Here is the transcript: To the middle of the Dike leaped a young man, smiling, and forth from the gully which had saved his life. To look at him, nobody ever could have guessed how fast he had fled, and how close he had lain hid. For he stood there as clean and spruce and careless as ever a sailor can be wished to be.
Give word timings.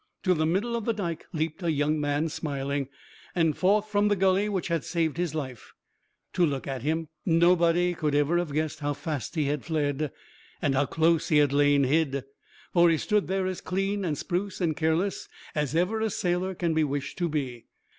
To 0.23 0.33
the 0.33 0.47
middle 0.47 0.75
of 0.75 0.85
the 0.85 0.95
Dike 0.95 1.27
leaped 1.31 1.61
a 1.61 1.71
young 1.71 2.01
man, 2.01 2.27
smiling, 2.27 2.89
and 3.35 3.55
forth 3.55 3.87
from 3.87 4.07
the 4.07 4.15
gully 4.15 4.49
which 4.49 4.67
had 4.67 4.83
saved 4.83 5.17
his 5.17 5.35
life. 5.35 5.73
To 6.33 6.43
look 6.43 6.65
at 6.65 6.81
him, 6.81 7.09
nobody 7.23 7.91
ever 7.91 7.99
could 7.99 8.13
have 8.15 8.51
guessed 8.51 8.79
how 8.79 8.93
fast 8.95 9.35
he 9.35 9.45
had 9.45 9.63
fled, 9.63 10.11
and 10.59 10.73
how 10.73 10.87
close 10.87 11.27
he 11.29 11.37
had 11.37 11.53
lain 11.53 11.83
hid. 11.83 12.23
For 12.73 12.89
he 12.89 12.97
stood 12.97 13.27
there 13.27 13.45
as 13.45 13.61
clean 13.61 14.03
and 14.03 14.17
spruce 14.17 14.59
and 14.59 14.75
careless 14.75 15.29
as 15.53 15.75
ever 15.75 16.01
a 16.01 16.09
sailor 16.09 16.55
can 16.55 16.73
be 16.73 16.83
wished 16.83 17.19
to 17.19 17.29
be. 17.29 17.65